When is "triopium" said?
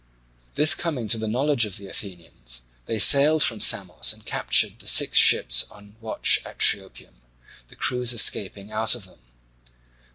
6.57-7.21